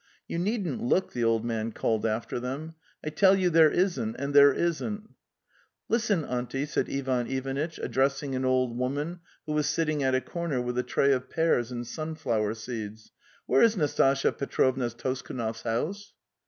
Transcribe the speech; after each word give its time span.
"You 0.27 0.39
needn't 0.39 0.81
look,' 0.81 1.13
the 1.13 1.23
old 1.23 1.45
man 1.45 1.73
called 1.73 2.07
after 2.07 2.39
them. 2.39 2.73
'I 3.05 3.09
tell 3.11 3.35
you 3.35 3.51
there 3.51 3.69
isn't, 3.69 4.15
and 4.15 4.33
there 4.33 4.51
isn't." 4.51 5.11
"Listen, 5.89 6.25
auntie," 6.25 6.65
said 6.65 6.89
Ivan 6.89 7.27
Ivanitch, 7.27 7.77
addressing 7.77 8.33
an 8.33 8.43
old 8.43 8.75
woman 8.75 9.19
who 9.45 9.51
was 9.53 9.67
sitting 9.67 10.01
at 10.01 10.15
a 10.15 10.19
corner 10.21 10.59
with 10.59 10.79
a 10.79 10.81
tray 10.81 11.11
of 11.11 11.29
pears 11.29 11.71
and 11.71 11.85
sunflower 11.85 12.55
seeds,'"' 12.55 13.11
where 13.45 13.61
is 13.61 13.77
Nas 13.77 13.93
tasya 13.93 14.31
Petrovna 14.35 14.89
Toskunov's 14.89 15.61
house?" 15.61 16.13